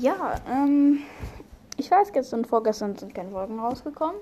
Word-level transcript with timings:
Ja, 0.00 0.36
ähm, 0.48 1.00
ich 1.76 1.90
weiß, 1.90 2.12
gestern 2.12 2.40
und 2.40 2.46
vorgestern 2.46 2.96
sind 2.96 3.16
keine 3.16 3.30
Folgen 3.30 3.58
rausgekommen. 3.58 4.20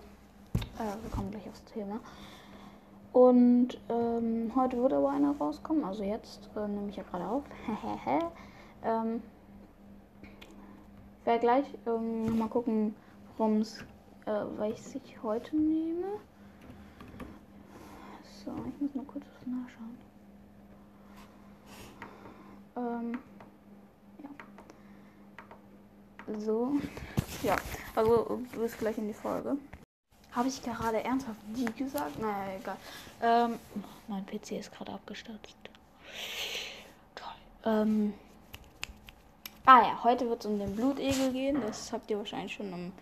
Äh, 0.79 1.03
wir 1.03 1.11
kommen 1.11 1.31
gleich 1.31 1.47
aufs 1.51 1.65
Thema. 1.65 2.01
Und 3.13 3.79
ähm, 3.91 4.53
heute 4.57 4.81
wird 4.81 4.95
aber 4.95 5.11
einer 5.11 5.37
rauskommen. 5.37 5.85
Also 5.85 6.03
jetzt 6.03 6.49
äh, 6.57 6.67
nehme 6.67 6.89
ich 6.89 6.97
ja 6.97 7.03
gerade 7.03 7.27
auf. 7.27 7.43
ähm, 8.85 9.23
werde 11.27 11.41
gleich 11.41 11.67
ähm, 11.87 12.25
nochmal 12.25 12.49
gucken, 12.49 12.95
worum 13.37 13.61
es, 13.61 13.83
äh, 14.25 14.45
welches 14.57 14.95
ich 14.95 15.23
heute 15.23 15.55
nehme. 15.57 16.07
So, 18.45 18.51
ich 18.67 18.81
muss 18.81 18.95
mal 18.95 19.05
kurz 19.05 19.27
nachschauen. 19.45 20.06
Ja. 26.39 26.45
So. 26.45 26.73
Ja, 27.43 27.57
also 27.95 28.41
bis 28.59 28.77
gleich 28.77 28.99
in 28.99 29.09
die 29.09 29.15
Folge. 29.15 29.57
Habe 30.33 30.49
ich 30.49 30.63
gerade 30.63 31.03
ernsthaft 31.03 31.41
die 31.49 31.65
gesagt? 31.65 32.19
Naja, 32.19 32.59
egal. 32.59 32.77
Ähm, 33.23 33.59
mein 34.09 34.27
PC 34.27 34.53
ist 34.53 34.73
gerade 34.73 34.93
abgestürzt. 34.93 35.57
Toll. 37.15 37.29
Ähm, 37.65 38.15
ah 39.65 39.81
ja, 39.81 40.05
heute 40.05 40.29
wird 40.29 40.41
es 40.41 40.47
um 40.47 40.59
den 40.59 40.77
Blutegel 40.77 41.33
gehen. 41.33 41.61
Das 41.63 41.93
habt 41.93 42.11
ihr 42.11 42.19
wahrscheinlich 42.19 42.53
schon 42.53 42.73
im 42.73 42.93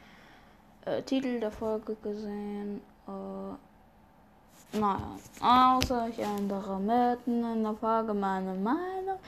äh, 0.85 1.03
Titel 1.03 1.41
der 1.41 1.51
Folge 1.51 1.97
gesehen. 1.97 2.81
Äh, 3.09 4.79
naja, 4.79 5.17
außer 5.41 6.09
ich 6.09 6.19
ändere 6.19 6.79
mitten 6.81 7.45
in 7.45 7.63
der 7.63 7.75
Folge 7.75 8.15
meine 8.15 8.55
Meinung. 8.55 9.19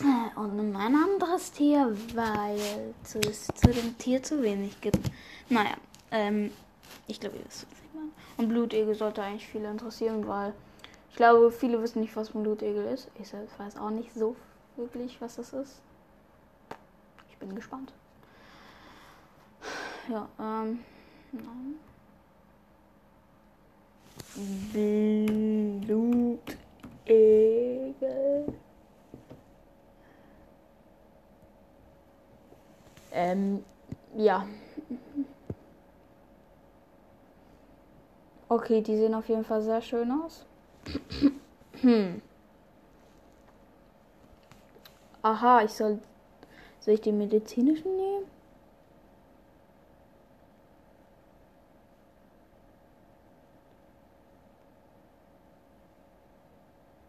Und 0.00 0.58
ein 0.58 0.76
anderes 0.76 1.52
Tier, 1.52 1.96
weil 2.14 2.58
es 3.04 3.46
zu 3.46 3.68
dem 3.70 3.96
Tier 3.96 4.22
zu 4.22 4.42
wenig 4.42 4.80
gibt. 4.80 5.10
Naja, 5.48 5.76
ähm, 6.10 6.50
ich 7.06 7.20
glaube, 7.20 7.36
ihr 7.36 7.44
wisst, 7.44 7.66
was 7.70 7.78
ich 7.78 7.94
meine. 7.94 8.10
Und 8.36 8.48
Blutegel 8.48 8.94
sollte 8.94 9.22
eigentlich 9.22 9.46
viele 9.46 9.70
interessieren, 9.70 10.26
weil 10.26 10.52
ich 11.10 11.16
glaube, 11.16 11.52
viele 11.52 11.80
wissen 11.80 12.00
nicht, 12.00 12.16
was 12.16 12.34
ein 12.34 12.42
Blutegel 12.42 12.86
ist. 12.86 13.08
Ich 13.20 13.28
selbst 13.28 13.56
weiß 13.56 13.76
auch 13.76 13.90
nicht 13.90 14.12
so 14.12 14.34
wirklich, 14.76 15.20
was 15.20 15.36
das 15.36 15.52
ist. 15.52 15.80
Ich 17.30 17.36
bin 17.38 17.54
gespannt. 17.54 17.92
Ja, 20.08 20.28
ähm, 20.40 20.80
nein. 21.32 21.76
Blutegel. 25.86 26.64
Ähm, 33.12 33.64
ja. 34.16 34.44
Okay, 38.54 38.82
die 38.82 38.96
sehen 38.96 39.14
auf 39.14 39.28
jeden 39.28 39.44
Fall 39.44 39.62
sehr 39.62 39.82
schön 39.82 40.12
aus. 40.12 40.46
hm. 41.80 42.22
Aha, 45.22 45.64
ich 45.64 45.72
soll. 45.72 45.98
Soll 46.78 46.94
ich 46.94 47.00
die 47.00 47.10
medizinischen 47.10 47.96
nehmen? 47.96 48.26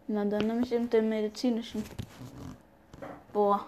Na, 0.08 0.24
dann 0.24 0.48
nehme 0.48 0.62
ich 0.62 0.72
eben 0.72 0.90
den 0.90 1.08
medizinischen. 1.08 1.84
Boah. 3.32 3.64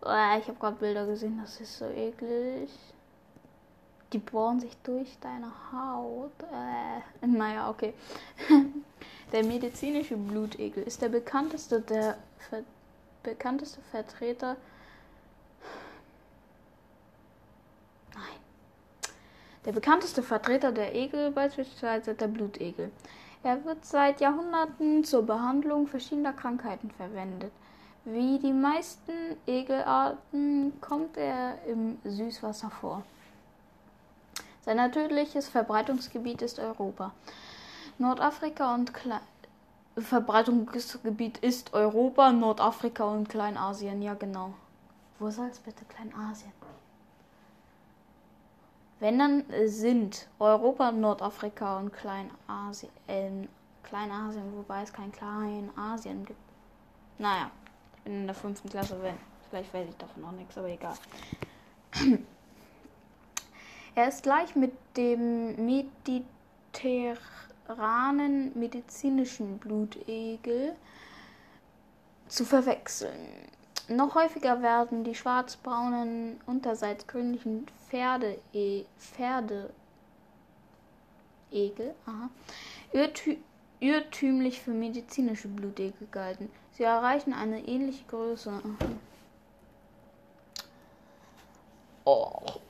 Boah 0.00 0.38
ich 0.40 0.48
habe 0.48 0.58
gerade 0.58 0.76
Bilder 0.76 1.04
gesehen, 1.04 1.38
das 1.42 1.60
ist 1.60 1.76
so 1.76 1.84
eklig. 1.84 2.70
Die 4.12 4.18
bohren 4.18 4.60
sich 4.60 4.76
durch 4.84 5.18
deine 5.20 5.52
Haut. 5.72 6.32
Äh, 6.42 7.26
naja, 7.26 7.70
okay. 7.70 7.94
Der 9.32 9.44
medizinische 9.44 10.16
Blutegel 10.16 10.82
ist 10.84 11.02
der 11.02 11.10
bekannteste 11.10 11.82
der 11.82 12.16
ver 12.38 12.62
bekannteste 13.22 13.82
Vertreter. 13.90 14.56
Nein. 18.14 18.40
Der 19.66 19.72
bekannteste 19.72 20.22
Vertreter 20.22 20.72
der 20.72 20.94
Egel 20.94 21.30
beispielsweise 21.30 22.14
der 22.14 22.28
Blutegel. 22.28 22.90
Er 23.42 23.62
wird 23.66 23.84
seit 23.84 24.20
Jahrhunderten 24.20 25.04
zur 25.04 25.26
Behandlung 25.26 25.86
verschiedener 25.86 26.32
Krankheiten 26.32 26.90
verwendet. 26.90 27.52
Wie 28.04 28.38
die 28.38 28.54
meisten 28.54 29.12
Egelarten 29.46 30.80
kommt 30.80 31.18
er 31.18 31.62
im 31.66 31.98
Süßwasser 32.04 32.70
vor. 32.70 33.02
Sein 34.68 34.76
natürliches 34.76 35.48
Verbreitungsgebiet 35.48 36.42
ist 36.42 36.58
Europa. 36.58 37.14
Nordafrika 37.96 38.74
und 38.74 38.92
Kle 38.92 39.18
Verbreitungsgebiet 39.96 41.38
ist 41.38 41.72
Europa, 41.72 42.30
Nordafrika 42.32 43.04
und 43.04 43.30
Kleinasien. 43.30 44.02
Ja, 44.02 44.12
genau. 44.12 44.52
Wo 45.18 45.30
soll 45.30 45.46
es 45.46 45.58
bitte 45.58 45.86
Kleinasien? 45.86 46.52
Wenn 49.00 49.18
dann 49.18 49.44
sind 49.64 50.28
Europa, 50.38 50.92
Nordafrika 50.92 51.78
und 51.78 51.90
Kleinasien, 51.94 52.92
äh, 53.06 53.48
Kleinasien, 53.84 54.54
wobei 54.54 54.82
es 54.82 54.92
kein 54.92 55.10
Kleinasien 55.12 56.26
gibt. 56.26 56.38
Naja, 57.16 57.50
ich 57.96 58.02
bin 58.02 58.12
in 58.12 58.26
der 58.26 58.34
fünften 58.34 58.68
Klasse, 58.68 59.02
wenn. 59.02 59.16
Vielleicht 59.48 59.72
weiß 59.72 59.88
ich 59.88 59.96
davon 59.96 60.20
noch 60.24 60.32
nichts, 60.32 60.58
aber 60.58 60.68
egal. 60.68 60.92
Er 63.98 64.06
ist 64.06 64.22
gleich 64.22 64.54
mit 64.54 64.70
dem 64.96 65.66
mediterranen 65.66 68.56
medizinischen 68.56 69.58
Blutegel 69.58 70.76
zu 72.28 72.44
verwechseln. 72.44 73.50
Noch 73.88 74.14
häufiger 74.14 74.62
werden 74.62 75.02
die 75.02 75.16
schwarzbraunen, 75.16 76.40
unterseits 76.46 77.08
grünlichen 77.08 77.66
Pferde, 77.88 78.38
-E 78.54 78.84
Pferde 78.98 79.70
irrtümlich 83.80 84.60
für 84.60 84.70
medizinische 84.70 85.48
Blutegel 85.48 86.06
gehalten. 86.12 86.48
Sie 86.74 86.84
erreichen 86.84 87.32
eine 87.32 87.66
ähnliche 87.66 88.04
Größe. 88.04 88.62
Oh 92.04 92.60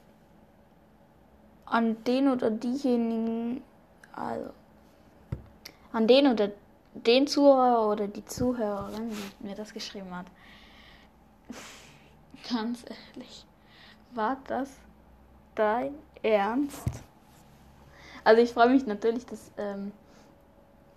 an 1.71 2.03
den 2.05 2.29
oder 2.29 2.51
diejenigen, 2.51 3.62
also 4.12 4.51
an 5.93 6.06
den 6.06 6.27
oder 6.29 6.51
den 6.95 7.27
Zuhörer 7.27 7.89
oder 7.91 8.09
die 8.09 8.25
Zuhörerin, 8.25 9.11
die 9.11 9.47
mir 9.47 9.55
das 9.55 9.73
geschrieben 9.73 10.15
hat. 10.15 10.27
Ganz 12.51 12.84
ehrlich, 12.84 13.45
war 14.12 14.37
das 14.47 14.71
dein 15.55 15.95
Ernst? 16.23 16.89
Also 18.25 18.43
ich 18.43 18.53
freue 18.53 18.71
mich 18.71 18.87
natürlich, 18.87 19.25
dass 19.27 19.50
ähm, 19.56 19.93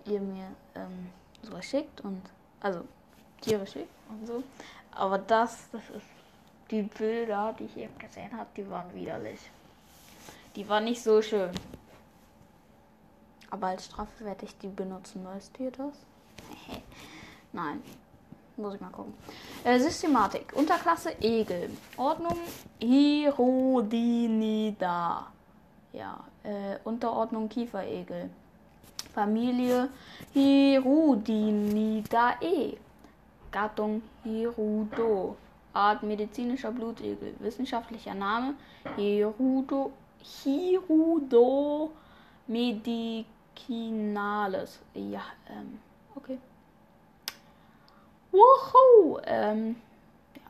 ihr 0.05 0.19
mir 0.19 0.47
ähm, 0.75 1.09
sowas 1.43 1.65
schickt 1.65 2.01
und 2.01 2.21
also 2.59 2.81
Tiere 3.41 3.65
schickt 3.65 3.89
und 4.09 4.27
so. 4.27 4.43
Aber 4.91 5.17
das, 5.17 5.69
das 5.71 5.89
ist 5.89 6.05
die 6.69 6.83
Bilder, 6.83 7.55
die 7.57 7.65
ich 7.65 7.77
eben 7.77 7.97
gesehen 7.97 8.35
habe, 8.37 8.49
die 8.55 8.69
waren 8.69 8.93
widerlich. 8.93 9.39
Die 10.55 10.67
war 10.67 10.81
nicht 10.81 11.01
so 11.01 11.21
schön. 11.21 11.51
Aber 13.49 13.67
als 13.67 13.85
Strafe 13.85 14.25
werde 14.25 14.43
ich 14.45 14.57
die 14.57 14.67
benutzen. 14.67 15.23
Weißt 15.25 15.57
ihr 15.59 15.71
das? 15.71 15.93
Nein. 17.53 17.81
Muss 18.57 18.75
ich 18.75 18.81
mal 18.81 18.89
gucken. 18.89 19.13
Äh, 19.63 19.79
Systematik. 19.79 20.51
Unterklasse 20.53 21.15
Egel. 21.21 21.69
Ordnung 21.97 22.37
Hierodinida. 22.79 25.27
Ja. 25.93 26.19
Äh, 26.43 26.79
Unterordnung 26.83 27.47
Kieferegel. 27.47 28.29
Familie 29.13 29.87
Hirudinidae. 30.33 32.77
Gattung 33.51 34.01
Hirudo. 34.23 35.37
Art 35.73 36.03
medizinischer 36.03 36.71
Blutegel. 36.71 37.35
Wissenschaftlicher 37.39 38.13
Name 38.13 38.55
Hirudo 38.97 39.93
Hirudo 40.23 41.91
Medicinales. 42.47 44.79
Ja, 44.93 45.23
ähm, 45.49 45.79
okay. 46.15 46.39
Wow! 48.31 49.19
Ähm, 49.25 49.75
ja. 50.35 50.41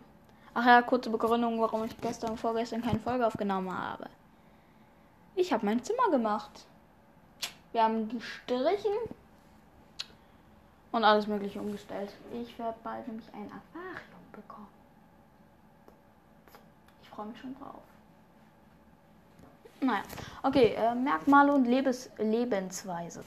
Ach 0.53 0.65
ja, 0.65 0.81
kurze 0.81 1.09
Begründung, 1.09 1.62
warum 1.62 1.85
ich 1.85 2.00
gestern 2.00 2.31
und 2.31 2.39
vorgestern 2.39 2.81
keine 2.81 3.00
Folge 3.00 3.25
aufgenommen 3.25 3.77
habe. 3.77 4.09
Ich 5.35 5.51
habe 5.51 5.65
mein 5.65 5.83
Zimmer 5.83 6.09
gemacht. 6.12 6.65
Wir 7.71 7.83
haben 7.83 8.09
gestrichen 8.09 8.91
und 10.91 11.03
alles 11.03 11.27
mögliche 11.27 11.59
umgestellt. 11.59 12.13
Ich 12.33 12.57
werde 12.59 12.77
bald 12.83 13.07
nämlich 13.07 13.27
ein 13.33 13.50
Aquarium 13.50 14.31
bekommen. 14.33 14.67
freue 17.21 17.27
mich 17.27 17.39
schon 17.39 17.56
drauf. 17.59 17.90
Naja, 19.83 20.03
okay, 20.43 20.75
äh, 20.77 20.93
Merkmale 20.93 21.51
und 21.51 21.65
Lebens 21.65 22.11
Lebensweise. 22.19 23.23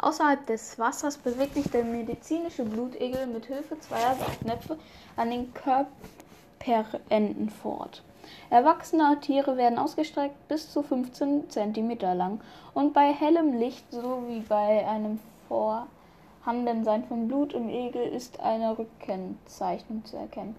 Außerhalb 0.00 0.46
des 0.46 0.78
Wassers 0.78 1.18
bewegt 1.18 1.54
sich 1.54 1.68
der 1.68 1.82
medizinische 1.82 2.64
Blutegel 2.64 3.26
mit 3.26 3.46
Hilfe 3.46 3.76
zweier 3.80 4.14
Saugnäpfe 4.14 4.78
an 5.16 5.30
den 5.30 5.52
Körperenden 5.52 7.50
fort. 7.50 8.04
Erwachsene 8.50 9.18
Tiere 9.20 9.56
werden 9.56 9.80
ausgestreckt 9.80 10.46
bis 10.46 10.70
zu 10.70 10.84
15 10.84 11.50
cm 11.50 11.98
lang 11.98 12.40
und 12.74 12.92
bei 12.92 13.12
hellem 13.12 13.58
Licht 13.58 13.90
sowie 13.90 14.44
bei 14.48 14.86
einem 14.86 15.18
Vorhandensein 15.48 17.02
von 17.04 17.26
Blut 17.26 17.52
im 17.52 17.68
Egel 17.68 18.06
ist 18.06 18.38
eine 18.38 18.78
Rückkennzeichnung 18.78 20.04
zu 20.04 20.18
erkennen. 20.18 20.54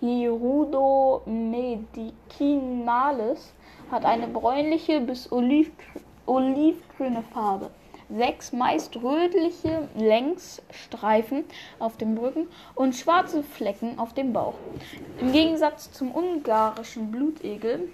Hirudo 0.00 1.22
medicinalis 1.26 3.52
hat 3.90 4.04
eine 4.04 4.28
bräunliche 4.28 5.00
bis 5.00 5.30
olivgrüne 5.30 7.22
Farbe 7.32 7.70
sechs 8.10 8.52
meist 8.52 8.96
rötliche 8.96 9.88
Längsstreifen 9.96 11.44
auf 11.78 11.96
dem 11.96 12.18
Rücken 12.18 12.48
und 12.74 12.96
schwarze 12.96 13.42
Flecken 13.42 13.98
auf 13.98 14.14
dem 14.14 14.32
Bauch. 14.32 14.54
Im 15.20 15.32
Gegensatz 15.32 15.92
zum 15.92 16.14
ungarischen 16.14 17.10
Blutegel, 17.10 17.88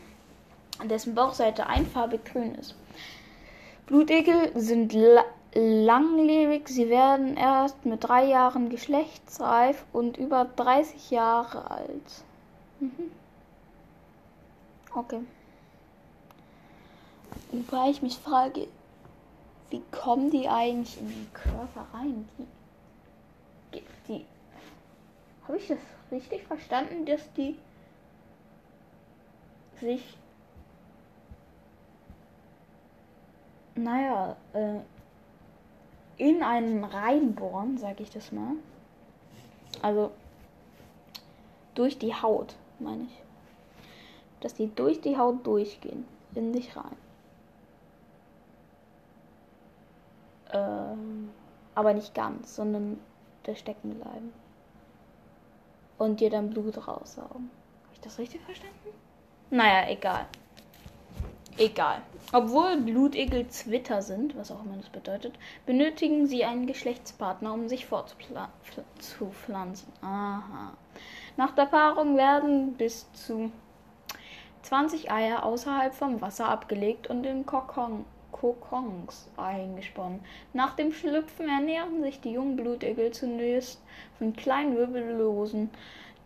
dessen 0.85 1.15
Bauchseite 1.15 1.67
einfarbig 1.67 2.25
grün 2.25 2.55
ist. 2.55 2.75
Blutegel 3.87 4.51
sind 4.55 4.93
langlebig, 5.57 6.69
sie 6.69 6.91
werden 6.91 7.37
erst 7.37 7.87
mit 7.87 8.05
drei 8.05 8.27
Jahren 8.27 8.69
geschlechtsreif 8.69 9.85
und 9.93 10.19
über 10.19 10.45
30 10.45 11.11
Jahre 11.11 11.71
alt. 11.71 12.25
Mhm. 12.81 13.11
Okay. 14.95 15.21
Wobei 17.53 17.91
ich 17.91 18.03
mich 18.03 18.19
frage, 18.19 18.69
wie 19.71 19.83
kommen 19.91 20.31
die 20.31 20.49
eigentlich 20.49 21.01
in 21.01 21.09
den 21.09 21.33
Körper 21.33 21.87
rein? 21.95 22.29
Die, 23.73 23.83
die 24.09 24.27
habe 25.47 25.57
ich 25.57 25.69
das 25.69 25.79
richtig 26.11 26.45
verstanden, 26.45 27.07
dass 27.07 27.33
die 27.33 27.57
sich 29.81 30.03
naja, 33.75 34.37
äh, 34.55 34.81
in 36.17 36.43
einen 36.43 36.85
reinbohren, 36.85 37.79
sag 37.79 38.01
ich 38.01 38.11
das 38.11 38.33
mal. 38.33 38.55
Also 39.83 40.11
durch 41.75 41.99
die 41.99 42.15
Haut, 42.15 42.55
meine 42.79 43.05
ich. 43.05 43.23
Dass 44.41 44.55
die 44.55 44.75
durch 44.75 45.01
die 45.01 45.17
Haut 45.17 45.47
durchgehen, 45.47 46.07
in 46.35 46.53
dich 46.53 46.77
rein. 46.77 46.97
Ähm, 50.53 51.31
aber 51.75 51.93
nicht 51.95 52.15
ganz, 52.15 52.57
sondern 52.57 52.99
da 53.43 53.55
stecken 53.55 53.95
bleiben. 53.95 54.33
Und 55.99 56.21
dir 56.21 56.31
dann 56.31 56.51
Blut 56.51 56.77
raussaugen. 56.87 57.51
Habe 57.85 57.95
ich 57.95 58.01
das 58.01 58.19
richtig 58.19 58.43
verstanden? 58.43 58.75
Naja, 59.51 59.89
egal. 59.91 60.27
Egal. 61.59 62.03
Obwohl 62.33 62.77
Blutegel 62.77 63.49
Zwitter 63.49 64.03
sind, 64.03 64.37
was 64.37 64.51
auch 64.51 64.65
immer 64.65 64.77
das 64.77 64.91
bedeutet, 64.91 65.39
benötigen 65.65 66.27
sie 66.27 66.45
einen 66.45 66.67
Geschlechtspartner, 66.67 67.55
um 67.55 67.69
sich 67.69 67.87
fortzupflanzen. 67.87 69.93
Aha. 70.03 70.75
Nach 71.37 71.55
der 71.55 71.67
Paarung 71.67 72.17
werden 72.17 72.75
bis 72.75 73.11
zu 73.13 73.53
20 74.63 75.11
Eier 75.11 75.45
außerhalb 75.45 75.95
vom 75.95 76.21
Wasser 76.21 76.49
abgelegt 76.49 77.09
und 77.09 77.25
in 77.25 77.47
Kokon 77.47 78.05
Kokons 78.33 79.31
eingesponnen. 79.39 80.21
Nach 80.53 80.77
dem 80.77 80.93
Schlüpfen 80.93 81.49
ernähren 81.49 82.03
sich 82.03 82.21
die 82.21 82.33
jungen 82.33 82.57
Blutegel 82.57 83.13
zunächst 83.13 83.81
von 84.19 84.37
kleinen 84.37 84.77
Wirbellosen, 84.77 85.71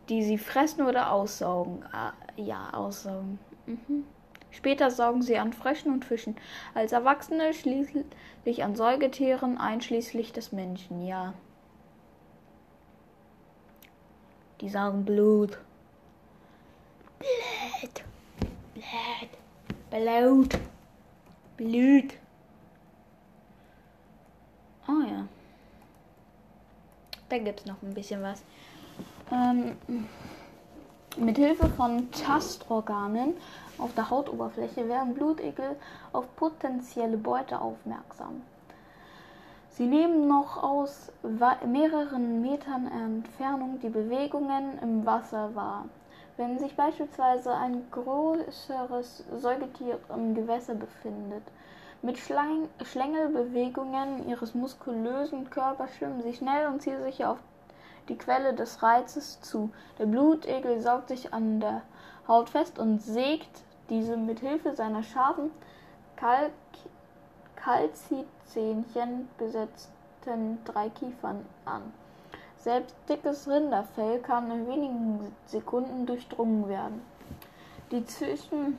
die 0.09 0.25
sie 0.25 0.39
fressen 0.39 0.83
oder 0.83 1.13
aussaugen. 1.13 1.85
Ah, 1.93 2.15
ja, 2.37 2.71
aussaugen. 2.73 3.39
Mhm. 3.67 4.07
Später 4.51 4.91
saugen 4.91 5.23
sie 5.23 5.39
an 5.39 5.53
Fröschen 5.53 5.93
und 5.93 6.05
Fischen. 6.05 6.37
Als 6.75 6.93
Erwachsene 6.93 7.55
schließlich 7.55 8.65
an 8.65 8.75
Säugetieren, 8.75 9.59
einschließlich 9.59 10.33
des 10.33 10.53
Menschen, 10.53 11.07
ja. 11.07 11.35
Die 14.61 14.69
saugen 14.69 15.05
Blut. 15.05 15.59
Blut. 17.19 18.05
Blut. 18.75 19.29
Blut. 19.91 20.59
Blut. 21.57 22.15
Oh 24.89 25.03
ja. 25.09 25.27
Da 27.29 27.39
gibt 27.39 27.61
es 27.61 27.67
noch 27.67 27.81
ein 27.83 27.95
bisschen 27.95 28.23
was. 28.23 28.43
Ähm, 29.31 29.77
mit 31.17 31.39
Hilfe 31.39 31.69
von 31.71 32.11
Tastorganen 32.11 33.35
auf 33.81 33.95
der 33.95 34.11
Hautoberfläche 34.11 34.89
werden 34.89 35.15
Blutegel 35.15 35.77
auf 36.13 36.37
potenzielle 36.37 37.17
Beute 37.17 37.61
aufmerksam. 37.61 38.43
Sie 39.71 39.87
nehmen 39.87 40.29
noch 40.29 40.63
aus 40.63 41.11
mehreren 41.67 42.43
Metern 42.43 42.87
Entfernung 42.87 43.81
die 43.81 43.89
Bewegungen 43.89 44.79
im 44.83 45.07
Wasser 45.07 45.55
wahr. 45.55 45.87
Wenn 46.37 46.59
sich 46.59 46.77
beispielsweise 46.77 47.55
ein 47.55 47.91
größeres 47.91 49.25
Säugetier 49.39 49.99
im 50.15 50.35
Gewässer 50.35 50.75
befindet, 50.75 51.45
mit 52.03 52.19
Schlängelbewegungen 52.19 54.29
ihres 54.29 54.55
muskulösen 54.55 55.51
Körpers 55.51 55.95
schwimmen 55.95 56.23
sie 56.23 56.35
schnell 56.35 56.69
und 56.69 56.81
ziehen 56.81 57.03
sich 57.03 57.25
auf 57.25 57.39
die 58.09 58.17
Quelle 58.17 58.55
des 58.55 58.83
Reizes 58.83 59.41
zu. 59.43 59.71
Der 59.99 60.07
Blutegel 60.07 60.81
saugt 60.81 61.09
sich 61.09 61.35
an 61.35 61.61
der 61.61 61.83
Haut 62.27 62.49
fest 62.49 62.79
und 62.79 63.03
sägt 63.03 63.63
diese 63.91 64.17
mit 64.17 64.41
Hilfe 64.41 64.75
seiner 64.75 65.03
scharfen 65.03 65.51
Kalk 66.17 66.53
Kalzizähnchen 67.57 69.29
besetzten 69.37 70.59
drei 70.65 70.89
Kiefern 70.89 71.45
an. 71.67 71.93
Selbst 72.57 72.97
dickes 73.09 73.49
Rinderfell 73.49 74.21
kann 74.21 74.51
in 74.51 74.67
wenigen 74.67 75.35
Sekunden 75.47 76.07
durchdrungen 76.07 76.69
werden. 76.69 77.03
Die 77.91 78.05
zwischen 78.07 78.79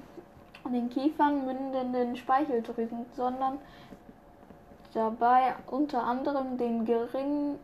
den 0.65 0.89
Kiefern 0.89 1.45
mündenden 1.45 2.15
Speicheldrüsen 2.15 3.05
sondern 3.15 3.59
dabei 4.93 5.55
unter 5.67 6.03
anderem 6.03 6.57
den 6.57 6.85
gering, 6.85 7.59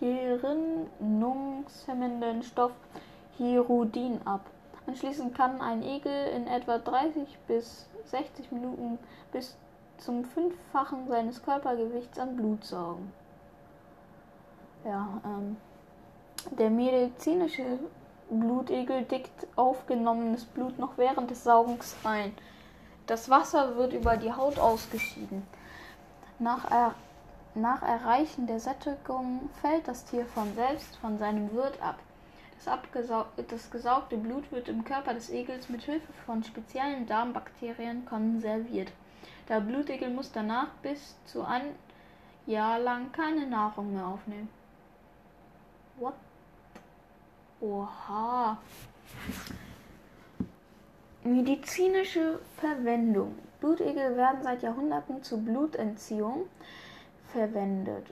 gerinnungshemmenden 0.00 2.42
Stoff 2.42 2.72
Hirudin 3.36 4.20
ab. 4.24 4.40
Anschließend 4.88 5.36
kann 5.36 5.60
ein 5.60 5.82
Igel 5.82 6.28
in 6.34 6.48
etwa 6.48 6.78
30 6.78 7.38
bis 7.46 7.86
60 8.06 8.50
Minuten 8.50 8.98
bis 9.30 9.56
zum 9.98 10.24
Fünffachen 10.24 11.06
seines 11.08 11.42
Körpergewichts 11.42 12.18
an 12.18 12.36
Blut 12.36 12.64
saugen 12.64 13.12
ja, 14.84 15.20
ähm, 15.24 15.56
der 16.58 16.70
medizinische 16.70 17.78
Blutegel 18.30 19.04
dickt 19.04 19.46
aufgenommenes 19.56 20.44
Blut 20.44 20.78
noch 20.78 20.96
während 20.96 21.30
des 21.30 21.44
Saugens 21.44 21.96
ein. 22.04 22.34
Das 23.06 23.30
Wasser 23.30 23.76
wird 23.76 23.92
über 23.92 24.16
die 24.16 24.32
Haut 24.32 24.58
ausgeschieden. 24.58 25.46
Nach, 26.38 26.70
er 26.70 26.94
nach 27.54 27.82
Erreichen 27.82 28.46
der 28.46 28.60
Sättigung 28.60 29.48
fällt 29.60 29.88
das 29.88 30.04
Tier 30.04 30.26
von 30.26 30.54
selbst 30.54 30.96
von 30.96 31.18
seinem 31.18 31.52
Wirt 31.54 31.80
ab. 31.82 31.96
Das, 32.64 32.78
das 33.48 33.70
gesaugte 33.70 34.16
Blut 34.16 34.50
wird 34.50 34.68
im 34.68 34.84
Körper 34.84 35.14
des 35.14 35.30
Egels 35.30 35.68
mit 35.68 35.82
Hilfe 35.82 36.12
von 36.26 36.42
speziellen 36.42 37.06
Darmbakterien 37.06 38.04
konserviert. 38.04 38.90
Der 39.48 39.60
Blutegel 39.60 40.10
muss 40.10 40.32
danach 40.32 40.68
bis 40.82 41.16
zu 41.24 41.42
ein 41.42 41.74
Jahr 42.46 42.78
lang 42.78 43.12
keine 43.12 43.46
Nahrung 43.46 43.94
mehr 43.94 44.06
aufnehmen. 44.06 44.48
What? 45.98 46.14
Oha. 47.60 48.58
Medizinische 51.24 52.38
Verwendung. 52.56 53.38
Blutegel 53.60 54.16
werden 54.16 54.42
seit 54.42 54.62
Jahrhunderten 54.62 55.22
zur 55.22 55.38
Blutentziehung 55.38 56.46
verwendet. 57.32 58.06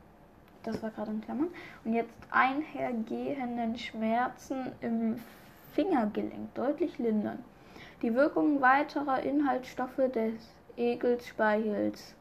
das 0.63 0.83
war 0.83 0.91
gerade 0.91 1.11
in 1.11 1.21
Klammern, 1.21 1.49
und 1.85 1.95
jetzt 1.95 2.13
einhergehenden 2.31 3.79
Schmerzen 3.79 4.73
im 4.81 5.21
Fingergelenk 5.73 6.55
deutlich 6.55 6.99
lindern. 6.99 7.45
Die 8.03 8.15
Wirkung 8.15 8.61
weiterer 8.61 9.21
Inhaltsstoffe 9.21 10.11
des 10.15 10.35
Egelspeichels 10.77 12.15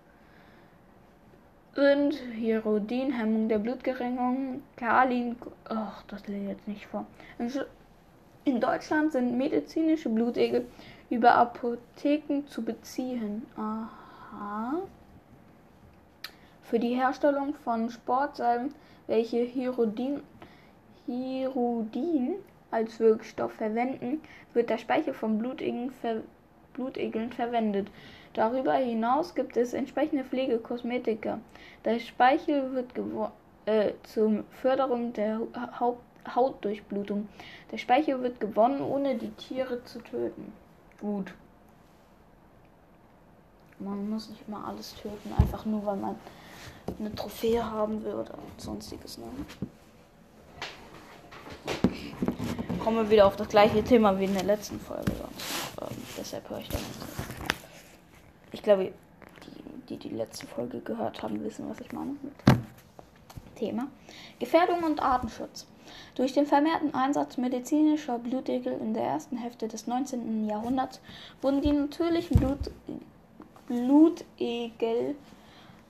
sind 1.74 2.14
Hierodin, 2.34 3.12
Hemmung 3.12 3.48
der 3.48 3.60
Blutgeringung, 3.60 4.64
Kalin, 4.76 5.38
ach, 5.66 6.04
das 6.08 6.28
lese 6.28 6.42
ich 6.42 6.50
jetzt 6.50 6.68
nicht 6.68 6.86
vor. 6.88 7.06
In 8.50 8.60
Deutschland 8.60 9.12
sind 9.12 9.38
medizinische 9.38 10.10
Blutegel 10.10 10.66
über 11.12 11.36
Apotheken 11.36 12.48
zu 12.48 12.64
beziehen. 12.64 13.46
Aha. 13.56 14.80
Für 16.64 16.80
die 16.80 16.96
Herstellung 16.96 17.54
von 17.64 17.92
Sportsalben, 17.92 18.74
welche 19.06 19.38
Hierudin, 19.38 20.22
Hierudin 21.06 22.38
als 22.72 23.00
Wirkstoff 23.00 23.54
verwenden, 23.54 24.20
wird 24.56 24.72
der 24.72 24.80
Speichel 24.80 25.14
von 25.14 25.38
Blutegeln, 25.38 25.92
ver, 25.92 26.24
Blutegeln 26.74 27.32
verwendet. 27.32 27.88
Darüber 28.34 28.74
hinaus 28.74 29.36
gibt 29.36 29.58
es 29.58 29.76
entsprechende 29.76 30.24
Pflegekosmetika. 30.24 31.40
Der 31.86 32.00
Speichel 32.00 32.72
wird 32.74 32.88
äh, 33.68 33.92
zur 34.02 34.44
Förderung 34.50 35.14
der 35.14 35.40
Haut 35.80 36.00
Hautdurchblutung. 36.36 37.28
Der 37.72 37.78
Speichel 37.78 38.22
wird 38.22 38.40
gewonnen, 38.40 38.82
ohne 38.82 39.16
die 39.16 39.32
Tiere 39.32 39.84
zu 39.86 40.00
töten. 40.00 40.54
Gut. 41.00 41.34
Man 43.80 44.10
muss 44.10 44.30
nicht 44.30 44.44
immer 44.48 44.68
alles 44.68 44.94
töten, 44.96 45.34
einfach 45.38 45.66
nur 45.66 45.86
weil 45.86 45.96
man 45.96 46.16
eine 47.00 47.16
Trophäe 47.16 47.64
haben 47.64 48.04
will 48.04 48.14
oder 48.14 48.38
sonstiges. 48.58 49.18
Ne? 49.18 49.26
Kommen 52.84 52.98
wir 52.98 53.10
wieder 53.10 53.28
auf 53.28 53.36
das 53.36 53.48
gleiche 53.48 53.84
Thema 53.84 54.18
wie 54.20 54.26
in 54.26 54.34
der 54.34 54.44
letzten 54.44 54.80
Folge. 54.80 55.12
Sonst, 55.12 55.74
ähm, 55.82 56.04
deshalb 56.18 56.50
höre 56.50 56.60
ich 56.60 56.70
da 56.70 56.78
nicht. 56.78 57.00
Ich 58.52 58.64
glaube, 58.64 58.92
die, 59.46 59.96
die 59.96 60.10
die 60.10 60.16
letzte 60.16 60.48
Folge 60.48 60.80
gehört 60.80 61.22
haben, 61.22 61.44
wissen, 61.44 61.70
was 61.70 61.80
ich 61.80 61.92
meine 61.92 62.12
mit 62.22 62.34
Thema. 63.56 63.88
Gefährdung 64.40 64.84
und 64.84 65.02
Artenschutz. 65.02 65.68
Durch 66.16 66.34
den 66.34 66.46
vermehrten 66.46 66.94
Einsatz 66.94 67.38
medizinischer 67.38 68.20
Blutegel 68.20 68.74
in 68.74 68.94
der 68.94 69.04
ersten 69.04 69.38
Hälfte 69.38 69.68
des 69.68 69.88
19. 69.88 70.48
Jahrhunderts 70.48 71.00
wurden 71.42 71.62
die 71.62 71.72
natürlichen 71.72 72.38
Blut, 72.38 72.72
Blutegel 73.68 75.16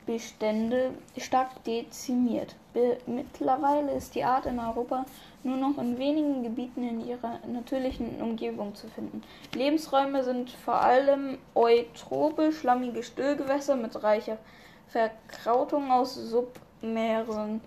Bestände 0.09 0.89
stark 1.17 1.63
dezimiert. 1.65 2.55
Be 2.73 2.97
mittlerweile 3.05 3.91
ist 3.91 4.15
die 4.15 4.23
Art 4.23 4.47
in 4.47 4.57
Europa 4.57 5.05
nur 5.43 5.57
noch 5.57 5.77
in 5.77 5.99
wenigen 5.99 6.41
Gebieten 6.41 6.81
in 6.81 7.07
ihrer 7.07 7.37
natürlichen 7.45 8.19
Umgebung 8.19 8.73
zu 8.73 8.87
finden. 8.87 9.21
Lebensräume 9.53 10.23
sind 10.23 10.49
vor 10.49 10.81
allem 10.81 11.37
eutrophe, 11.53 12.51
schlammige 12.51 13.03
Stillgewässer 13.03 13.75
mit 13.75 14.01
reicher 14.01 14.39
Verkrautung 14.87 15.91
aus 15.91 16.15
Submersen, 16.15 17.61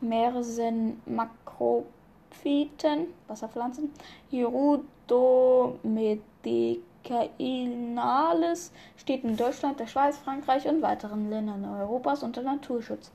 Mersen, 0.00 1.02
Makrophyten, 1.64 3.06
Wasserpflanzen, 3.26 3.90
Hierodomedek 4.30 6.80
Kainales 7.04 8.72
steht 8.96 9.24
in 9.24 9.36
Deutschland, 9.36 9.78
der 9.78 9.86
Schweiz, 9.86 10.16
Frankreich 10.16 10.66
und 10.66 10.80
weiteren 10.80 11.28
Ländern 11.28 11.62
Europas 11.64 12.22
unter 12.22 12.40
Naturschutz. 12.42 13.10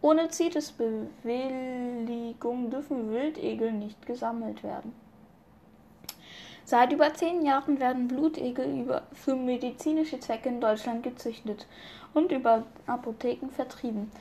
Ohne 0.00 0.30
CITES-Bewilligung 0.30 2.70
dürfen 2.70 3.12
Wildegel 3.12 3.72
nicht 3.72 4.06
gesammelt 4.06 4.62
werden. 4.62 4.94
Seit 6.64 6.92
über 6.92 7.12
zehn 7.14 7.44
Jahren 7.44 7.80
werden 7.80 8.06
Blutegel 8.06 9.02
für 9.12 9.34
medizinische 9.34 10.20
Zwecke 10.20 10.48
in 10.48 10.60
Deutschland 10.60 11.02
gezüchtet 11.02 11.66
und 12.14 12.30
über 12.30 12.62
Apotheken 12.86 13.50
vertrieben. 13.50 14.12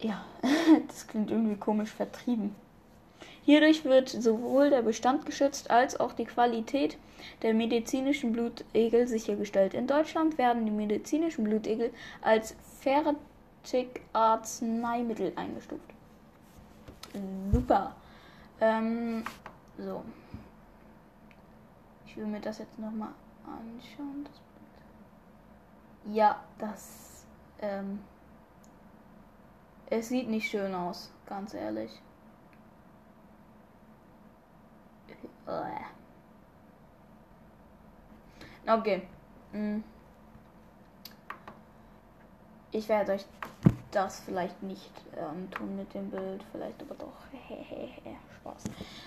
Ja, 0.00 0.24
das 0.88 1.06
klingt 1.06 1.30
irgendwie 1.30 1.56
komisch 1.56 1.90
vertrieben. 1.90 2.54
Hierdurch 3.42 3.84
wird 3.84 4.08
sowohl 4.08 4.70
der 4.70 4.82
Bestand 4.82 5.26
geschützt 5.26 5.70
als 5.70 5.98
auch 5.98 6.12
die 6.12 6.24
Qualität 6.24 6.96
der 7.42 7.52
medizinischen 7.54 8.32
Blutegel 8.32 9.06
sichergestellt. 9.06 9.74
In 9.74 9.86
Deutschland 9.86 10.38
werden 10.38 10.64
die 10.64 10.70
medizinischen 10.70 11.44
Blutegel 11.44 11.92
als 12.22 12.56
Fertigarzneimittel 13.62 15.32
eingestuft. 15.36 15.82
Super. 17.52 17.94
Ähm, 18.60 19.24
so. 19.78 20.02
Ich 22.06 22.16
will 22.16 22.26
mir 22.26 22.40
das 22.40 22.58
jetzt 22.58 22.78
nochmal 22.78 23.10
anschauen. 23.44 24.28
Ja, 26.12 26.40
das. 26.58 27.24
Ähm, 27.60 28.00
es 29.90 30.08
sieht 30.08 30.28
nicht 30.28 30.48
schön 30.48 30.74
aus, 30.74 31.12
ganz 31.26 31.54
ehrlich. 31.54 32.00
Okay. 38.66 39.02
Hm. 39.52 39.82
Ich 42.70 42.88
werde 42.88 43.12
euch 43.12 43.26
das 43.90 44.20
vielleicht 44.20 44.62
nicht 44.62 44.92
ähm, 45.16 45.50
tun 45.50 45.74
mit 45.74 45.92
dem 45.92 46.08
Bild, 46.08 46.44
vielleicht 46.52 46.80
aber 46.82 46.94
doch. 46.94 47.12
Spaß. 48.40 48.64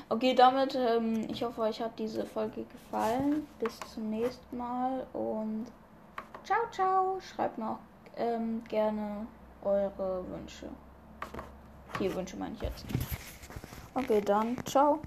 Okay, 0.10 0.36
damit, 0.36 0.76
ähm, 0.76 1.28
ich 1.30 1.44
hoffe, 1.44 1.62
euch 1.62 1.82
hat 1.82 1.98
diese 1.98 2.26
Folge 2.26 2.66
gefallen. 2.66 3.48
Bis 3.60 3.80
zum 3.94 4.10
nächsten 4.10 4.58
Mal 4.58 5.08
und 5.14 5.66
ciao, 6.44 6.60
ciao. 6.72 7.20
Schreibt 7.22 7.58
mir 7.58 7.72
auch 7.72 7.80
ähm, 8.18 8.64
gerne 8.68 9.26
eure 9.66 10.24
Wünsche. 10.30 10.70
Hier 12.00 12.14
Wünsche 12.16 12.38
meine 12.38 12.56
ich 12.56 12.62
jetzt. 12.62 12.86
Okay, 13.96 14.22
dann 14.22 14.58
ciao. 14.66 15.02